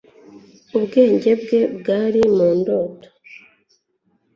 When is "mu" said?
2.35-2.49